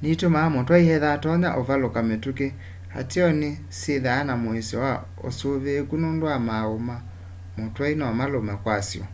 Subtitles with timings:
[0.00, 2.48] nitumaa mutwai ethwa atatonya uvaluka mituki
[3.00, 4.92] ateo ni syithwaa na muisyo wa
[5.28, 6.96] usuvííku nundu wa maúú ma
[7.58, 9.04] mutwai nomalume kwasyo